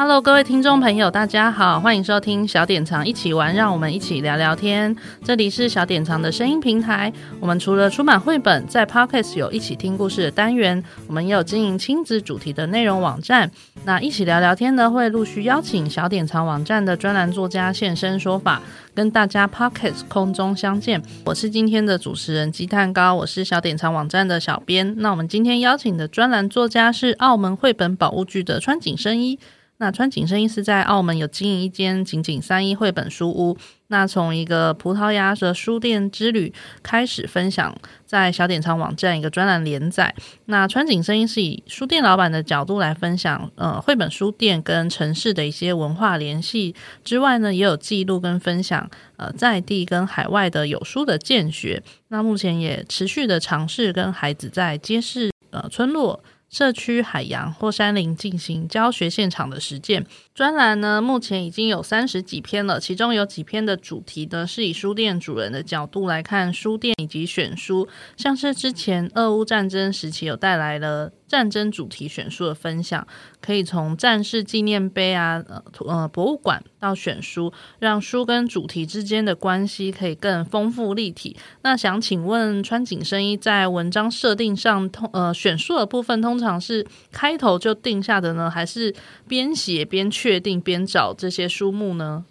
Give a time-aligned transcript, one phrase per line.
[0.00, 4.94] Hello，各位听众朋友，大家好，欢迎收听小典藏一起玩，让我们一起聊聊天。
[5.24, 7.12] 这里是小典藏的声音平台。
[7.40, 13.50] 我们除了出版绘本，在 Podcast 有一起听故事的单元，我们也有经营亲子主题的内容网站。
[13.84, 18.62] 那一起聊聊天呢，会陆续邀请小典藏网站的专栏作家现身说法，
[18.94, 21.02] 跟大家 Podcast 空中相见。
[21.24, 24.94] 我是今天的主持人鸡蛋糕，我是小典藏网站的小编。
[24.98, 29.36] 那我们今天邀请的专栏作家是澳门绘本宝物剧的川井伸一。
[29.78, 33.56] 那川井伸一是在澳门有经营一间井井三一绘本书屋。
[33.90, 37.74] 那从一个葡萄牙的书店之旅开始分享，
[38.04, 40.14] 在小典藏网站一个专栏连载。
[40.44, 51.82] 那川井伸一是以书店老板的角度来分享，呃，绘本书店跟城市的一些文化联系之外呢，也有记录跟分享，呃，在地跟海外的有书的见学。
[52.08, 56.22] 那目前也持续的尝试跟孩子在街市、呃，村落。
[56.50, 60.06] 社区、海洋或山林进行教学现场的实践
[60.38, 71.10] 专栏呢，目前已经有三十几篇了，其中有几篇的主题呢是以书店主人的角度来看书店以及选书，像是之前俄乌战争时期有带来了。
[71.28, 73.06] 战争主题选书的分享，
[73.42, 75.44] 可以从战士纪念碑啊，
[75.86, 81.36] 呃博物馆到选书，让书跟主题之间的关系可以更丰富立体。
[81.60, 88.94] 那想请问穿紧身衣，在文章设定上，通呃选书的部分，通常是开头就定下的呢，还是
[89.28, 92.26] 边写边去确定边找这些书目呢？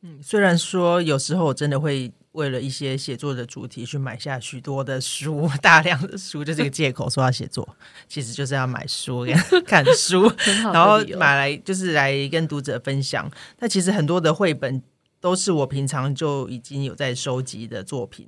[0.00, 2.10] 嗯，虽然说有时候我真的会。
[2.32, 7.76] 为了一些写作的主题去买下许多的书， 大量的书，就这个借口说要写作，
[8.08, 9.26] 其实就是要买书、
[9.66, 10.32] 看书，
[10.72, 13.30] 然后买来就是来跟读者分享。
[13.58, 14.82] 但其实很多的绘本
[15.20, 18.26] 都是我平常就已经有在收集的作品，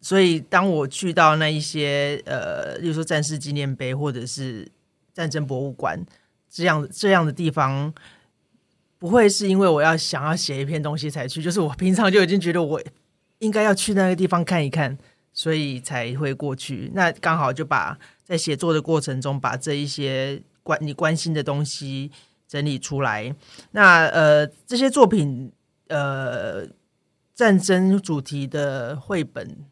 [0.00, 4.66] 所以当我去到那一些呃，例如说战士纪念碑或者是
[5.12, 6.02] 战争博物馆
[6.50, 7.92] 这样这样的地方，
[9.04, 12.82] 不会是因为我要想要写一篇东西才去，就是我平常就已经觉得我。
[13.40, 14.96] 应该要去那个地方看一看，
[15.30, 16.90] 所以才会过去。
[16.94, 22.10] 那刚好就把在写作的过程中，把这一些关你关心的东西
[22.48, 23.34] 整理出来。
[23.72, 25.52] 那呃，这些作品
[25.88, 26.66] 呃，
[27.34, 29.66] 战争主题的绘本，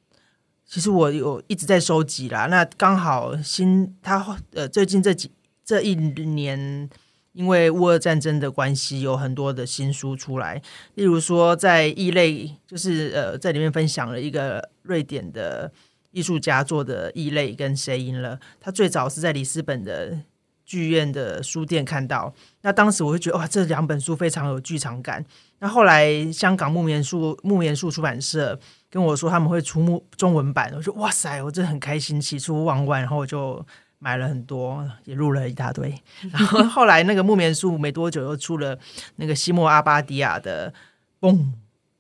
[0.67, 2.47] 其实我有一直在收集啦。
[2.47, 5.31] 那刚好新他呃，最近这几
[5.65, 6.91] 这一年。
[7.33, 10.61] 因为乌俄战争的关系，有很多的新书出来。
[10.95, 15.73] 例如说，在异类，就是呃，在里面分享了一个瑞典的
[16.11, 18.37] 艺术家做的《异类》跟《谁赢了》。
[18.61, 20.19] 他最早是在里斯本的
[20.67, 25.25] 剧院的书店看到，那当时我就觉得哇，这两本书非常有剧场感。
[25.61, 28.61] 那后来香港木棉树木棉树出版社
[28.91, 33.65] 跟我说他们会出木中文版，我说哇塞，我真的很开心，喜出望外，然后我就。
[34.03, 35.97] 买了很多，也入了一大堆。
[36.33, 38.77] 然后后来那个木棉树没多久又出了
[39.17, 40.73] 那个西莫阿巴迪亚的
[41.21, 41.53] 《嘣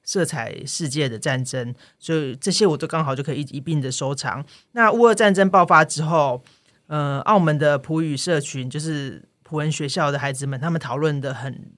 [0.02, 4.44] 色彩世界的战争》，所以这些我都刚好就可以一一并的收藏。
[4.72, 6.42] 那乌俄战争爆发之后，
[6.88, 11.70] 呃，澳门的普语社群就是普文学校的孩子们，他们讨论的很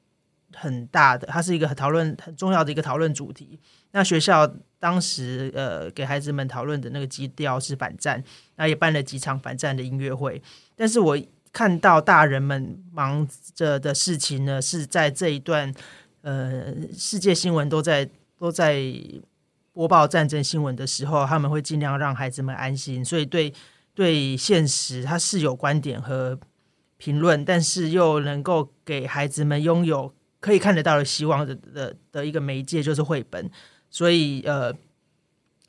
[0.56, 3.58] 很大的，它是一个讨论很重要的一个讨论主题。
[3.92, 8.22] 那学校当时呃给孩子们讨论的那个基调是反战，
[8.56, 10.42] 那也办了几场反战的音乐会。
[10.74, 11.18] 但是我
[11.52, 15.72] 看到大人们忙着的事情呢，是在这一段
[16.22, 18.82] 呃世界新闻都在都在
[19.72, 23.04] 播报战争新闻的时候，他们会尽量让孩子们安心。
[23.04, 23.54] 所以对
[23.94, 26.36] 对现实，他是有观点和
[26.96, 30.12] 评论，但是又能够给孩子们拥有
[30.44, 33.50] 可以看得到的希望的的的一个媒介，就是绘本。
[33.88, 34.70] 所以呃，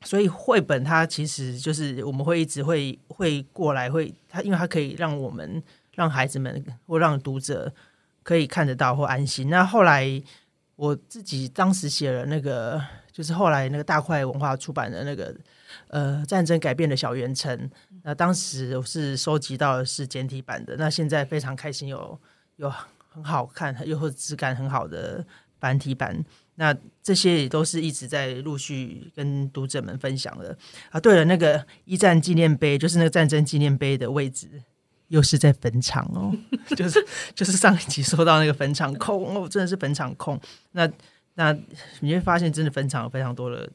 [0.02, 5.62] 所以绘本它其实就是我们会一直会会过来会它，因为它可以让我们
[5.94, 7.72] 让孩子们或让读者
[8.22, 9.48] 可以看得到或安心。
[9.48, 10.22] 那后来
[10.74, 12.78] 我自己当时写了那个，
[13.10, 15.34] 就是后来那个大块文化出版的那个
[15.88, 17.70] 呃战争改变的小圆城，
[18.02, 22.20] 那当时我是收集到的是简体版的，那现在非常开心有
[22.56, 22.70] 有
[23.16, 25.24] 很好看又或质感很好的
[25.58, 26.22] 繁体版。
[26.58, 30.56] 那这些也都是一直在陆续跟读者们分享的
[30.90, 31.00] 啊。
[31.00, 34.48] 对了，那个一战纪念碑，就是那个战争纪念碑的位置，
[35.08, 36.34] 又是在坟场哦。
[36.76, 40.40] 就是就是上一集说到那个坟场控哦，真的是坟场控。
[40.72, 40.90] 那
[41.34, 41.56] 那
[42.00, 43.68] 你会发现，真的坟场有非常多的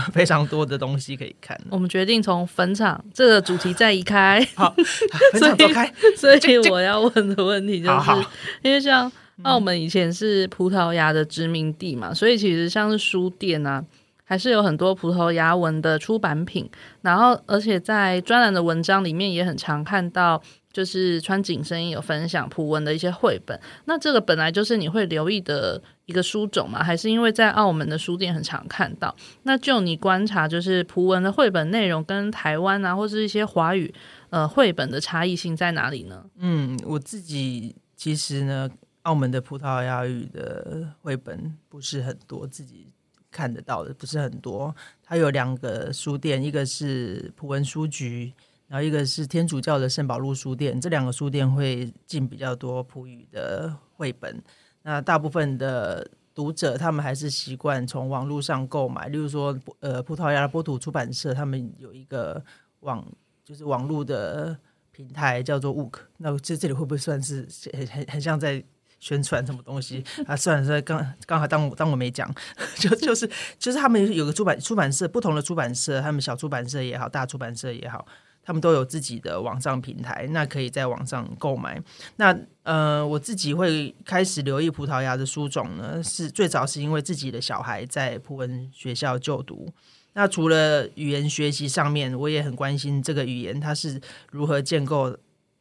[0.12, 1.58] 非常多的东西可以看。
[1.70, 4.74] 我们决定从坟场这个主题再移开，好，
[5.32, 5.92] 坟场走开。
[6.16, 8.30] 所以，所以我要问的问题就是，好好
[8.62, 9.10] 因为像。
[9.44, 13.80] 澳门以前是葡萄牙的殖民地嘛，所以其实像是书店啊，
[14.24, 16.68] 还是有很多葡萄牙文的出版品。
[17.02, 20.42] 然后，而且在专栏的文章里面也很常看到，
[20.72, 23.56] 就是川井声音有分享葡文的一些绘本。
[23.84, 26.82] 那这个本来就是你会留意的一个书种嘛？
[26.82, 29.14] 还是因为在澳门的书店很常看到？
[29.44, 33.94] 那就你观察，就是葡文的绘本内容跟台湾啊，或是一些华语
[34.30, 36.24] 呃绘本的差异性在哪里呢？
[36.38, 38.68] 嗯，我自己其实呢。
[39.02, 42.92] 澳门的葡萄牙语的绘本不是很多，自己
[43.30, 44.74] 看得到的不是很多。
[45.02, 48.30] 它有两个书店，一个是葡文书局，
[48.66, 50.78] 然后一个是天主教的圣保禄书店。
[50.78, 54.42] 这两个书店会进比较多葡语的绘本。
[54.88, 62.42] 那大部分的读者他们还是习惯从网络上购买，例如说，呃，葡萄牙的波图出版社他们有一个
[62.80, 63.06] 网，
[63.44, 64.56] 就是网络的
[64.90, 65.98] 平台叫做 WOOK。
[66.16, 68.64] 那这这里会不会算是很很很像在？
[69.00, 70.34] 宣传什么东西啊？
[70.34, 72.28] 算了算了，刚刚好当我当我没讲，
[72.80, 78.04] 就就是就是他们有个出版出版社，不同的出版社，他们小出版社也好，大出版社也好，
[78.48, 81.78] 他们都有自己的网上平台，那可以在网上购买。
[82.16, 89.68] 那呃，我自己会开始留意葡萄牙的书种呢，是最早是因为自己的小孩在葡文学校就读。
[90.14, 94.00] 那除了语言学习上面，我也很关心这个语言它是
[94.30, 95.14] 如何建构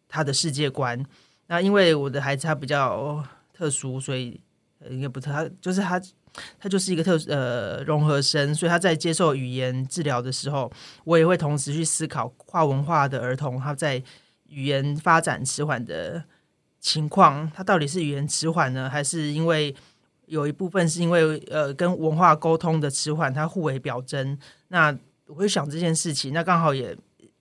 [0.08, 1.06] 他的世界观。
[1.48, 3.22] 那因为我的孩子他比较
[3.54, 4.40] 特殊，所以
[4.90, 6.02] 应该不特，就是他，
[6.60, 10.72] 他就是一个特呃融合生，所以他在接受语言治疗的时候，
[11.04, 14.02] 我也会同时去思考跨文化的儿童他在
[14.50, 16.24] 语言发展迟缓的
[16.80, 19.76] 情况，他到底是语言迟缓呢，还是因为
[20.26, 24.38] 有一部分是因为呃跟文化沟通的迟缓，它互为表征？
[24.70, 24.98] 那
[25.28, 26.98] 我会想这件事情，那刚好也。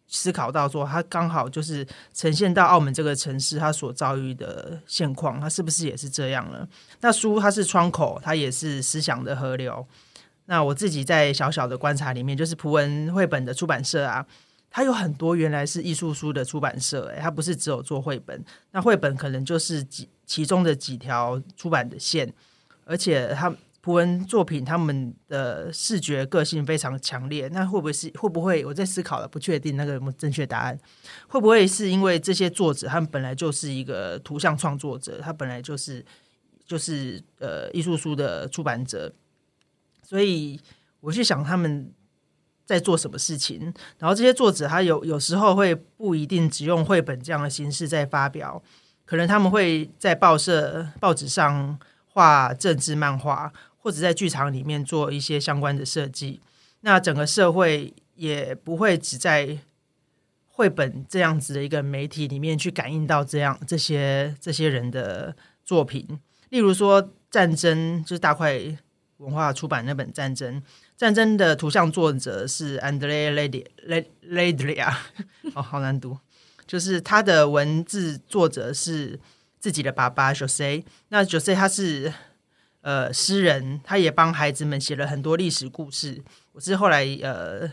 [0.09, 6.67] 思考到说，他刚好就是呈现到澳门这个城市，他所遭遇的现况，他是不是也是这样呢？
[7.01, 9.87] 那书它是窗口，它也是思想的河流。
[10.47, 14.25] 那我自己在小小的观察里面，就是葡文绘本的出版社啊，
[14.71, 22.33] 它有很多原来是艺术书的出版社，诶，它不是只有做绘本，那绘本可能就是几其中的几条出版的线，
[22.85, 23.53] 而且它。
[23.87, 27.47] 图文作品，他们的视觉个性非常强烈。
[27.53, 28.65] 那会不会是会不会？
[28.65, 30.77] 我在思考了，不确定那个有没有正确答案。
[31.29, 36.05] 会不会是因为这些作者他们本来就是一个图像创作者，他本来就是
[36.67, 39.15] 就是呃艺术书的出版者，
[40.03, 40.61] 所以
[40.99, 41.89] 我去想他们
[42.65, 43.73] 在做什么事情。
[44.01, 48.61] 然后这些作者他有有时候会不一定只用绘本这样的形式在发表，
[49.05, 51.79] 可能他们会在报社报纸上
[52.09, 53.53] 画政治漫画。
[53.87, 56.41] 或者在剧场里面做一些相关的设计，
[56.81, 59.57] 那整个社会也不会只在
[60.49, 66.19] 绘本这样子的一个媒体里面去感应到这样这些这些人的作品。
[66.49, 68.61] 例如说，战争就是大块
[69.19, 70.61] 文化出版那本《战争》，
[70.97, 73.33] 战争的图像作者是 Andrea
[74.29, 74.93] Ledria，
[75.55, 76.19] 哦，好难读，
[76.67, 79.21] 就是他的文字作者是
[79.61, 82.13] 自己的爸爸 Jose，那 Jose 他是。
[82.87, 86.23] 呃，诗人他也帮孩子们写了很多历史故事。
[86.53, 87.69] 我是后来呃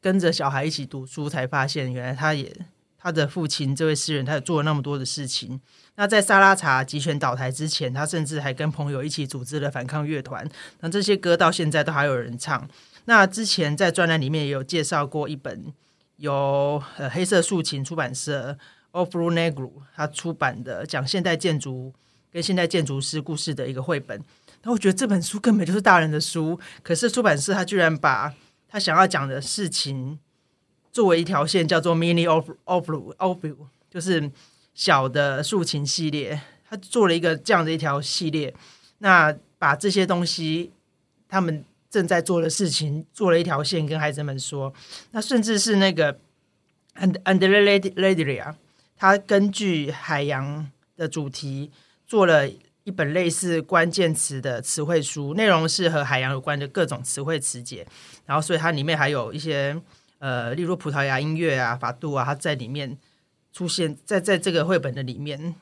[0.00, 2.52] 跟着小孩一起读书，才发现原来他也
[2.98, 5.60] 他的父亲这位诗人，他也做了那么多的事情。
[5.94, 10.44] 那在萨拉查集权倒台之前，他甚至还跟朋友一起组织了反抗乐团。
[10.80, 12.68] 那这些歌到现在都还有人唱。
[13.04, 15.72] 那之前在专栏里面也有介绍过一本
[16.16, 18.58] 由呃黑色竖琴出版社
[18.90, 21.94] Ouro Negro 他出版的讲现代建筑。
[22.34, 24.20] 跟现代建筑师故事的一个绘本，
[24.64, 28.34] 那我觉得这本书根本就是大人的书，可是出版社他居然把
[28.68, 30.18] 他想要讲的事情
[30.90, 33.56] 作为一条线，叫做 Mini Ouro，
[33.88, 34.28] 就是
[34.74, 38.52] 小的竖琴系列，他做了一个这样的一条系列，
[38.98, 40.72] 那把这些东西
[41.28, 44.74] 他们正在做的事情做了一条线跟孩子们说，
[45.12, 46.18] 那甚至是那个
[46.96, 48.56] Andrea Ledria，
[48.96, 51.70] 他根据海洋的主题。
[52.14, 52.48] 做了
[52.84, 57.84] 一本类似关键词的词汇书，内容是和海洋有关的各种词汇词解。
[58.24, 59.76] 然后，所以它里面还有一些
[60.20, 62.96] 呃，例如葡萄牙音乐啊、法度啊，它在里面
[63.52, 65.56] 出现在在这个绘本的里面。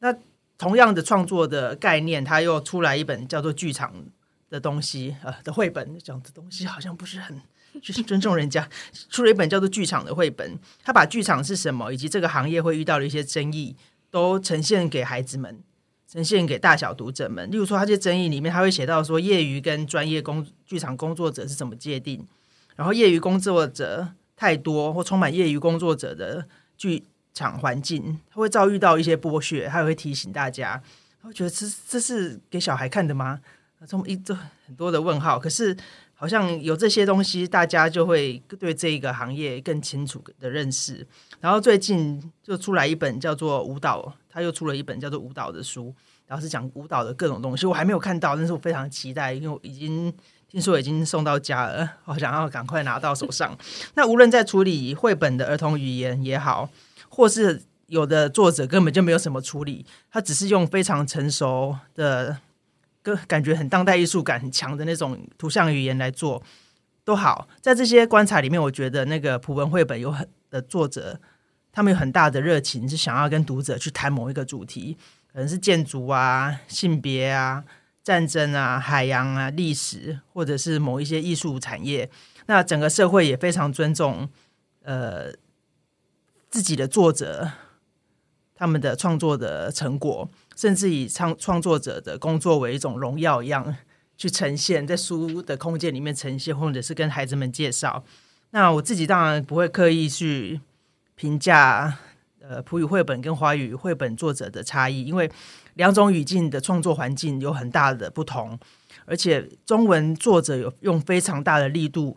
[0.00, 0.12] 那
[0.56, 3.94] 同样的创作的概念，它又出来一本叫做剧场
[4.50, 7.40] 的东西呃的绘本，讲的东西好像不是很
[7.80, 8.68] 就是尊重人家。
[9.10, 13.76] 出了一本叫做剧场的绘本，他把剧场是什么，以及这个行业会遇到的一些争议，
[14.10, 15.62] 都呈现给孩子们。
[16.10, 17.50] 呈现给大小读者们。
[17.50, 22.26] 例如说，他这争议里面，他会写到说，业余跟专业工剧场工作者是怎么界定？
[22.76, 26.46] 然后，业余工作者太多或充满业余工作者的
[26.76, 29.68] 剧场环境，他会遭遇到一些剥削。
[29.68, 30.82] 他也会提醒大家，
[31.22, 33.40] 我觉得这这是给小孩看的吗？
[33.86, 34.34] 从一这
[34.66, 35.76] 很多的问号，可是
[36.20, 41.06] 好像有这些东西，大家就会对这个行业更清楚的认识。
[41.38, 45.94] 然后最近就出来一本叫做舞蹈，他又出了一本叫做舞蹈的书，
[46.26, 47.66] 然后是讲舞蹈的各种东西。
[47.66, 50.12] 我还没有看到，但是我非常期待，因为我已经
[50.50, 53.56] 听说已经送到家了，我想要赶快拿到手上。
[53.94, 56.68] 那无论在处理绘本的儿童语言也好，
[57.08, 62.38] 或是有的作者根本就没有什么处理，他只是用非常成熟的。
[63.08, 66.42] 就感觉很当代艺术感很强的那种图像语言来做
[67.04, 71.18] 都好，在这些观察里面，我觉得那个普文绘本有很的作者，
[71.72, 74.94] 他们有很大的热情，是想要跟读者去谈某一个主题，
[75.32, 77.64] 可能是建筑啊、性别啊、
[78.04, 82.10] 战争啊、海洋啊、历史，或者是某一些艺术产业。
[82.44, 84.28] 那整个社会也非常尊重
[84.82, 85.32] 呃
[86.50, 87.52] 自己的作者。
[88.54, 93.76] 他们的创作的成果，甚至以创创作者的工作为一种荣耀一样
[94.16, 98.02] 去呈现，在书的空间里面呈现，或者是跟孩子们介绍。
[98.50, 100.60] 那我自己当然不会刻意去
[101.14, 101.96] 评价
[102.40, 105.30] 呃普语绘本跟华语绘本作者的差异，因为
[105.74, 108.58] 两种语境的创作环境有很大的不同，
[109.04, 112.16] 而且中文作者有用非常大的力度，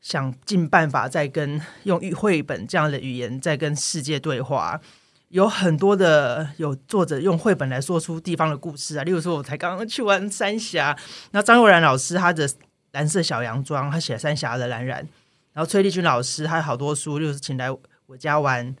[0.00, 4.80] 想尽办法在跟用绘本这样的语言在跟世界对话。
[5.28, 10.96] 有很多的有作者用绘本来说出地方的故事啊，例如说，我才刚刚去完三峡，
[11.32, 12.48] 那张若然老师他的
[12.92, 15.06] 蓝色小洋装，他写三峡的蓝染，
[15.52, 17.68] 然后崔丽君老师他有好多书，就是请来
[18.06, 18.74] 我家玩，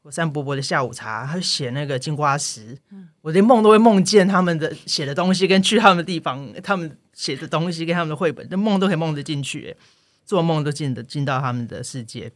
[0.00, 2.78] 我山伯伯的下午茶，他写那个金瓜石，
[3.20, 9.76] 我连梦都会梦见他们的写的东西，跟去他们的地方，他们写的东西跟他们的绘本，那梦都可以梦得进去，
[10.24, 12.32] 做梦都进得进到他们的世界。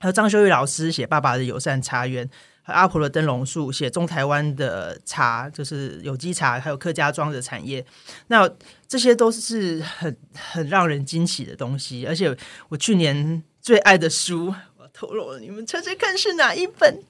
[0.00, 2.28] 还有张修玉老师写爸爸的友善茶园。
[2.68, 7.84] 阿婆的灯笼树写中台湾的茶，就是有机茶，还有客家庄的产业。
[8.26, 8.48] 那
[8.86, 12.06] 这些都是很很让人惊喜的东西。
[12.06, 12.36] 而且
[12.68, 17.02] 我去年最爱的书，我透露了，你们猜猜看是哪一本？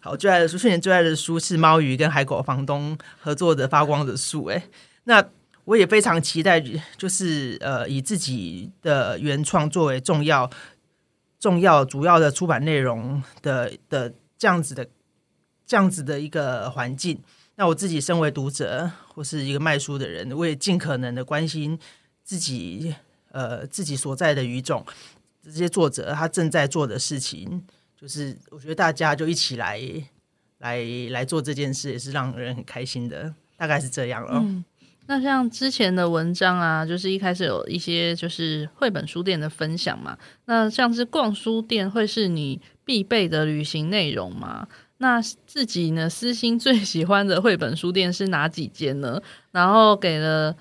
[0.00, 4.44] 好，最爱的书，去年最爱的书是猫鱼跟海狗房东合作的《发光的树》。
[4.50, 4.62] 哎，
[5.04, 5.24] 那
[5.64, 6.62] 我也非常期待，
[6.96, 10.48] 就是呃，以自己的原创作为重要、
[11.40, 14.86] 重要、主要的出版内容的的这样子的。
[15.70, 17.16] 这样子的一个环境，
[17.54, 21.78] 那我自己身为读者或是一个卖书的人，我也尽可能的关心
[22.24, 22.92] 自己
[23.30, 24.84] 呃自己所在的语种，
[25.44, 27.64] 这些作者他正在做的事情，
[27.96, 29.80] 就是我觉得大家就一起来
[30.58, 34.40] 来来做这件事，也是让人很开心的，大概是这样了。
[34.42, 34.64] 嗯，
[35.06, 44.66] 那像之前的文章啊，就是一开始有一些就是绘本书店的分享嘛，那像是逛书店会是你必备的旅行内容吗？
[45.02, 46.10] 那自己呢？
[46.10, 49.18] 私心最喜欢的绘本书店是哪几间呢？
[49.50, 50.54] 然后给了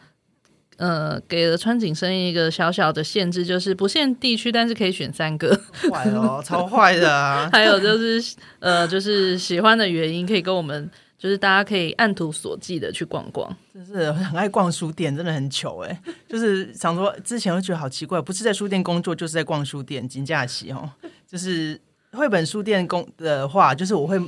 [0.77, 5.53] 呃给了川井生一个小小的限制，就是不限地区，但是可以选三个。
[5.91, 7.49] 坏哦，超坏的啊！
[7.51, 13.53] 还有就是呃，就是喜欢的原因，可以跟我们就是大家可以按图索骥的去逛逛。
[13.75, 16.01] 就是很爱逛书店，真的很糗哎！
[16.29, 20.89] 就是想说之前会觉得好奇怪，不是在书店工作，就是在逛书店，金假期哦，
[21.27, 21.77] 就是。
[22.11, 24.19] 绘本书店工的话，就是我会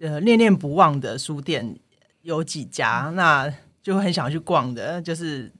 [0.00, 1.76] 呃念念不忘的书店
[2.22, 3.52] 有几家，那
[3.82, 5.00] 就很想去逛的。
[5.02, 5.52] 就是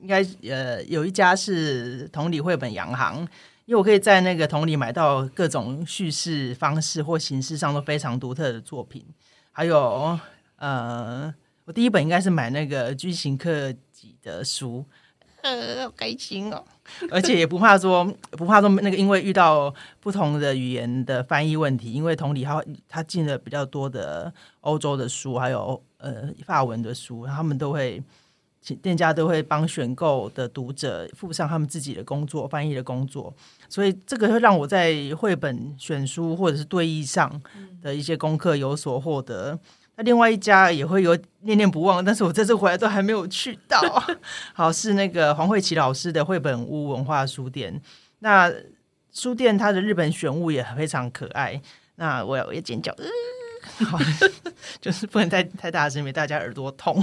[0.00, 3.20] 应该呃有一家是同里绘本洋行，
[3.64, 9.04] 因为我可以在那个同里买到各种叙事方式或形式上都非常独特的作品。
[9.52, 10.18] 还有
[10.56, 14.84] 呃，我第一本应该是买那个居行克己的书，
[15.42, 16.62] 呃， 好开心哦。
[17.10, 28.02] 而且也不怕说，不怕说那个，因为遇到不同的语言的翻译问题，因为同理他他进了比较多的欧洲的书，还有呃法文的书，他们都会
[28.82, 33.32] 店家都会帮选购的读者附上他们自己的工作翻译的工作，
[33.68, 37.40] 所以这个会让我在绘本选书或者是对译上
[37.80, 39.58] 的一些功课有所获得。
[39.96, 43.80] 那另外一家也会有念念不忘，但是我这次回来都还没有去到。
[44.52, 47.80] 好，是那个黄慧琪老师的绘本屋文化书店。
[48.18, 48.52] 那
[49.12, 51.60] 书店它的日本选物也非常可爱。
[51.96, 52.94] 那我要我也尖叫，
[53.86, 53.98] 好，
[54.82, 57.02] 就是不能太太大声，因为大家耳朵痛。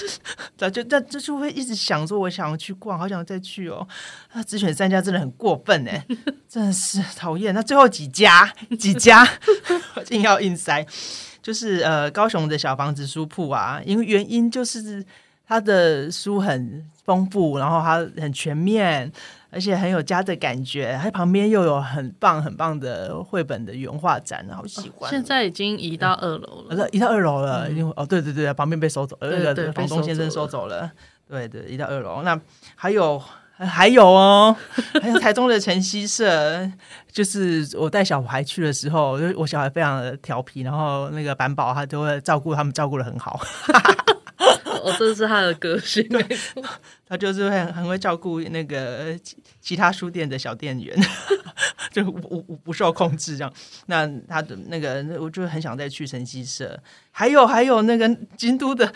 [0.56, 3.88] 早就但这就会一直想说，我想要去逛，好想再去哦。
[4.34, 6.06] 那只选三家真的很过分哎，
[6.46, 7.54] 真的是讨厌。
[7.54, 9.26] 那最后几家几家，
[10.10, 10.86] 硬要硬塞。
[11.44, 15.04] 就是呃，高雄的小房子书铺啊，因为原因就是
[15.46, 19.12] 他的书很丰富，然后他很全面，
[19.50, 20.98] 而且很有家的感觉。
[21.02, 25.10] 他旁边又有很棒很棒的绘本的原画展，好喜欢。
[25.10, 30.90] 现在已经移到二楼了，移到二楼了，已经哦，对对对，旁边被收走，那个房东先生收走了。
[31.28, 32.22] 对对，移到二楼。
[32.22, 32.40] 那
[32.74, 33.22] 还有。
[33.56, 34.56] 还有哦，
[35.00, 36.70] 还有台中的晨曦社，
[37.12, 43.40] 就是我带小孩去的时候，我小孩非常的调皮，然后那个板宝他就会照顾他们，照顾的很好。
[44.84, 46.22] 我这是他的个性，对，
[47.08, 50.94] 他就是会很会照顾那个其其他书店的小店员，
[51.90, 53.52] 就不不受控制这样。
[53.86, 56.78] 那他的那个，我就很想再去晨曦社。
[57.10, 58.92] 还有还有那个京都的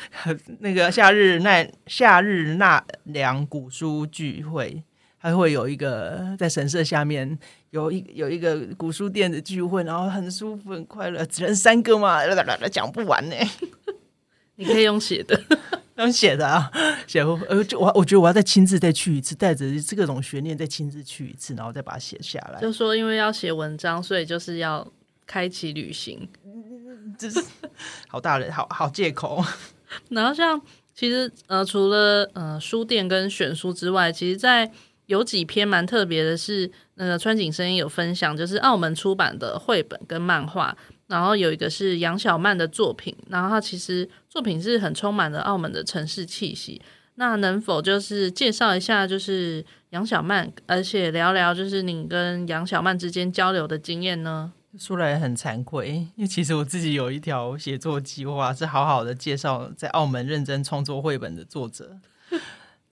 [0.60, 4.82] 那个夏日奈夏日纳凉古书聚会，
[5.16, 7.38] 还会有一个在神社下面
[7.70, 12.20] 有一有一个古书店的聚会，然后很舒服很快乐，只能三个嘛，
[12.70, 13.36] 讲不完呢。
[14.58, 15.40] 你可以用写的，
[15.98, 16.68] 用写的啊，
[17.06, 22.60] 写呃，就我我觉得我要再亲自再去一次，带着这个种悬念再亲自去一次，然后再把它写下来。
[22.60, 24.84] 就说因为要写文章，所以就是要
[25.24, 26.28] 开启旅行，
[27.16, 27.40] 这是
[28.08, 29.44] 好大的好好借口。
[30.10, 30.60] 然后像
[30.92, 34.68] 其实呃，除了呃书店跟选书之外，其实在
[35.06, 40.76] 有几篇蛮特别的是，那个川井声音有分享，就是澳门出版的绘本跟漫画。
[41.08, 46.80] 然后有一个是杨小曼的作品，然后她其实作品是很充满了澳门的城市气息。
[47.16, 54.52] 那能否就是介绍一下，就是杨小曼，而且聊聊就是你跟杨小曼之间交流的经验呢？
[54.78, 61.98] 说来很惭愧，因为其实我自己有一条写作计划，是好好的介绍在澳门认真创作绘本的作者，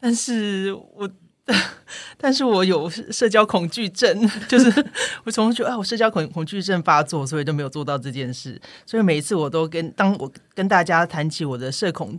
[0.00, 1.08] 但是我。
[2.18, 4.84] 但是我有社交恐惧症， 就是
[5.24, 8.60] 我从觉得啊，我社交恐恐惧症发作，所以都没有做到这件事。
[8.84, 12.18] 所以每一次我都跟当我跟大家谈起我的社恐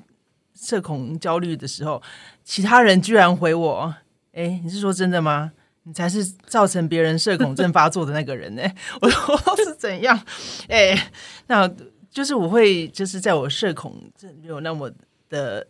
[0.55, 2.01] 社恐焦虑的时候，
[2.45, 3.93] 其他人居然回我
[4.31, 5.51] ：“哎，你是说真的吗？
[5.83, 8.63] 你才是造成别人社恐症发作的那个人呢？”
[9.01, 10.17] 我说是怎样？
[10.69, 11.11] 哎，
[11.47, 11.69] 那
[12.09, 14.89] 就是我会就是在我社恐症没有那么
[15.27, 15.67] 的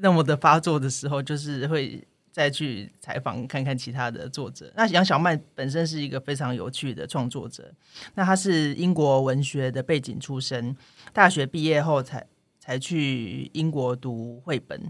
[0.00, 2.06] 那么的发作的时候，就是会。
[2.38, 4.72] 再去采访看看其他的作者。
[4.76, 7.68] 那杨小曼本身是一个非常有趣的创作者。
[8.14, 10.76] 那她是英国文学的背景出身，
[11.12, 12.24] 大学毕业后才
[12.60, 14.80] 才去英国读绘本。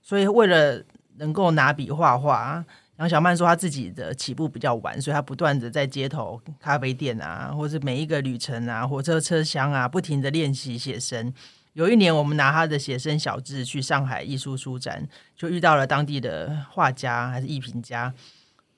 [0.00, 0.80] 所以为了
[1.16, 2.64] 能够拿笔画画，
[2.98, 11.34] 杨小曼说她自己的起步比较晚，所以她不断的在街头、咖啡店啊，或是每一个旅程啊、火车车厢啊，不停的练习写生。
[11.76, 18.10] 有一年，我们拿他的写生小志去上海艺术书展，就遇到了当地的画家还是艺评家。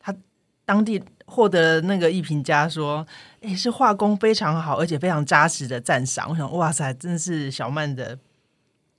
[0.01, 0.13] 他
[0.65, 3.07] 当地获得那个艺评家说
[3.43, 8.19] ：“诶，是画工非常好，而且非常扎实的赞赏。”我想，哇塞，真是小曼的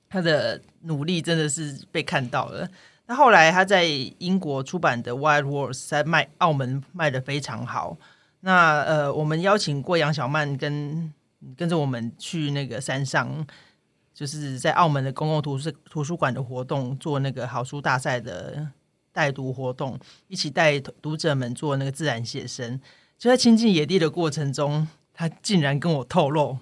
[0.08, 2.66] 他的努力真的是被看到了。
[3.08, 7.98] 那后来他在英国出版的《Wild Wars》在卖澳门卖的非常好。
[8.40, 11.14] 那呃，我们邀请过杨小曼跟
[11.58, 13.46] 跟着我们去那个山上。
[14.20, 18.68] 就是在澳门的公共图书图书馆的活动，做那个好书大赛的
[19.14, 22.82] 带读活动，一起带读者们做那个自然写生。
[23.18, 26.58] 就在亲近野地的过程中，他竟然跟我透露，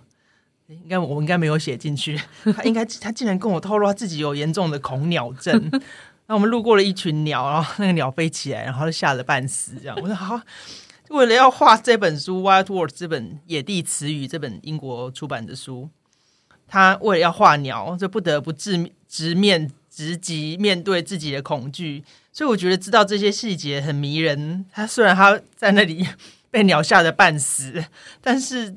[0.67, 2.21] 应该我应该没有写进去，
[2.55, 5.71] 他应该他竟然跟我透露他自己有严重的恐鸟症。
[6.27, 9.73] 那我们路过了一群鸟，然后那个鸟飞起来，然后就吓得半死。
[9.81, 10.39] 这样，我说好，
[11.09, 15.89] 为了要画这本书《Wild Words》这本野地词语这本英国出版的书。
[16.67, 24.65] 他为了要画鸟，就不得不直直面直击面对自己的恐惧，所以我觉得知道这些细节很迷人。
[24.71, 26.05] 他虽然他在那里
[26.51, 27.83] 被鸟吓得半死，
[28.21, 28.75] 但是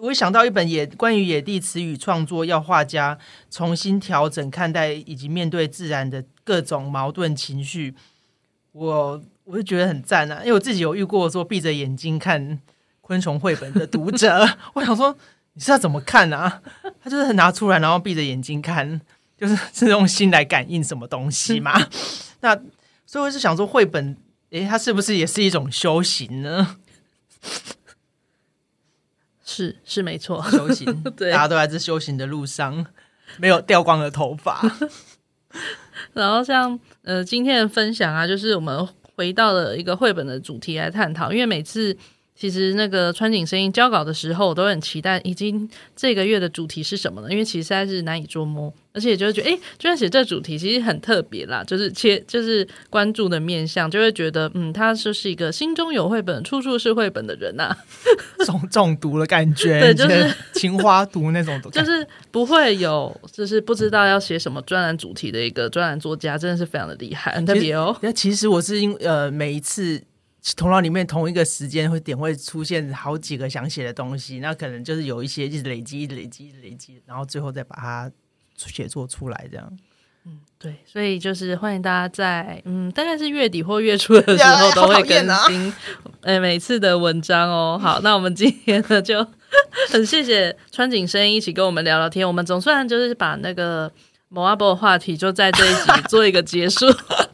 [0.00, 3.18] 我想到一本野关于野地词语创作，要画家
[3.50, 7.94] 重新调整看待以及面对自然的各种矛盾情绪，
[8.72, 10.40] 我我就觉得很赞啊！
[10.40, 12.58] 因为我自己有遇过说闭着眼睛看
[13.02, 15.14] 昆虫绘本的读者， 我想说。
[15.58, 16.62] 你是要怎么看啊？
[17.02, 19.00] 他就是拿出来，然后闭着眼睛看，
[19.36, 21.72] 就是 是用心来感应什么东西嘛。
[22.42, 22.54] 那
[23.04, 24.16] 所以我是想说，绘本，
[24.50, 26.76] 诶，它是不是也是一种修行呢？
[29.44, 31.02] 是是没错，修行。
[31.16, 32.86] 对，大家都在这修行的路上，
[33.38, 34.62] 没有掉光的头发。
[36.12, 41.98] 然后像呃今天的分享啊，就是我们回到了一个绘本的主题来探讨，因为每次。
[42.38, 47.28] 其实那个川井声音交稿的时候，我都很期待，已经这个月的主题是什么呢？
[47.28, 57.76] 因为其实实在是难以捉摸，而且就会觉得，哎，居然写这主题其实很特别啦，就是切，就是关注的面向，就会觉得，嗯，他就是一个心中有绘本，处处是绘本的人呐、啊，
[58.46, 67.96] 中中毒的感觉， 对，就是情花毒那种，就是不会有，就是不知道要写什么专栏主题的一个专栏作家，真的是非常的厉害，很特别哦。
[68.00, 70.00] 那其实我是因呃每一次。
[70.56, 78.10] 头脑里面同一个时间会点会出现好几个想写的东西，那可能就是有一些一直累积、一直累积、一直累积，然后最后再把它
[78.56, 79.78] 写作出来，这样。
[80.24, 85.72] 嗯，对，所以就是欢迎大家在嗯，大概是月底或月初的时候都会更新，
[86.22, 87.78] 哎，每次的文章哦。
[87.80, 89.26] 好，那我们今天呢就
[89.90, 93.90] 很谢谢川井声音一起跟我们聊聊天，我们总算就是把那个
[94.28, 96.86] 某阿波的话题就在这一集做一个结束。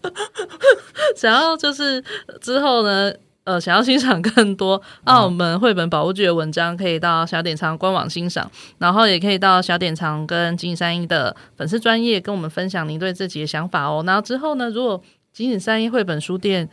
[1.14, 2.02] 想要就是
[2.40, 3.12] 之后呢，
[3.44, 14.02] 呃，想要欣赏更多澳门绘本保护剧的文章，可以到小典藏官网欣赏，然后也可以到小典藏跟金井三一的粉丝专业跟我们分享您对自己的想法哦。
[14.06, 15.00] 然后之后呢，如果
[15.32, 16.68] 金井三一绘本书店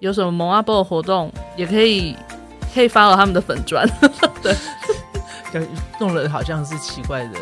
[0.00, 2.16] 有什么蒙阿波的活动，也可以
[2.74, 3.88] 可以 follow 他们的粉专，
[4.42, 4.54] 对，
[5.98, 7.38] 弄了好像是奇怪的。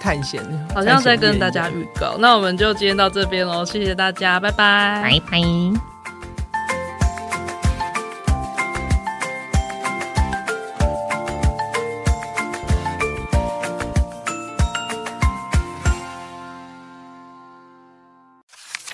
[0.00, 0.40] 探险，
[0.72, 2.16] 好像在跟大家预告。
[2.18, 5.40] 那我们就今天到这边喽，谢谢大家，拜拜，拜拜。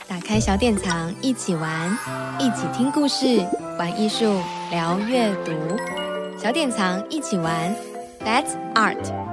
[0.09, 1.99] 打开小典藏，一起玩，
[2.39, 3.47] 一起听故事，
[3.79, 4.41] 玩艺术，
[4.71, 5.53] 聊阅读。
[6.39, 7.75] 小典藏，一起玩
[8.21, 9.30] ，That's Art。